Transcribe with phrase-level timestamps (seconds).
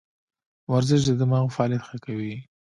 [0.73, 2.35] ورزش د دماغو فعالیت ښه کوي.